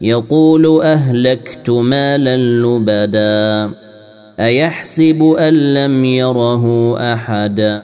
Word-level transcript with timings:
يقول 0.00 0.80
أهلكت 0.82 1.70
مالا 1.70 2.36
لبدا 2.36 3.70
أيحسب 4.40 5.22
أن 5.38 5.74
لم 5.74 6.04
يره 6.04 6.96
أحد؟ 7.12 7.82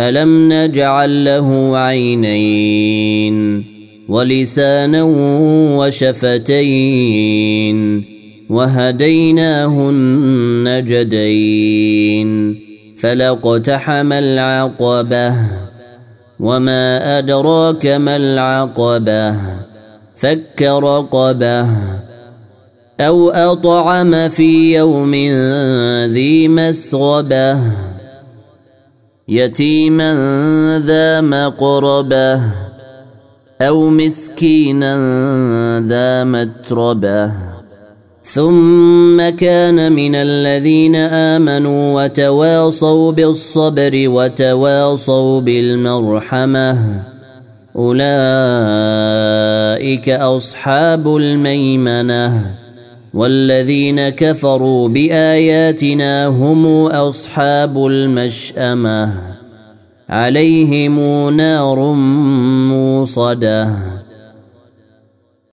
ألم 0.00 0.52
نجعل 0.52 1.24
له 1.24 1.78
عينين 1.78 3.64
ولسانا 4.08 5.02
وشفتين 5.78 8.04
وهديناه 8.50 9.90
النجدين 9.90 11.48
فلاقتحم 12.98 14.12
العقبة 14.12 15.34
وما 16.40 17.18
أدراك 17.18 17.86
ما 17.86 18.16
العقبة؟ 18.16 19.36
فك 20.16 20.62
رقبة 20.62 21.66
أو 23.00 23.30
أطعم 23.30 24.28
في 24.28 24.76
يوم 24.76 25.14
ذي 26.12 26.48
مسغبة 26.48 27.58
يتيما 29.28 30.12
ذا 30.86 31.20
مقربة 31.20 32.40
أو 33.60 33.90
مسكينا 33.90 34.94
ذا 35.80 36.24
متربة 36.24 37.32
ثم 38.22 39.28
كان 39.28 39.92
من 39.92 40.14
الذين 40.14 40.96
آمنوا 40.96 42.02
وتواصوا 42.02 43.12
بالصبر 43.12 43.92
وتواصوا 43.94 45.40
بالمرحمة 45.40 47.02
أولئك 47.76 48.08
أصحاب 50.08 51.16
الميمنة 51.16 52.54
والذين 53.14 54.08
كفروا 54.08 54.88
بآياتنا 54.88 56.26
هم 56.26 56.86
أصحاب 56.86 57.86
المشأمة 57.86 59.12
عليهم 60.08 61.30
نار 61.36 61.78
موصدة 62.70 63.70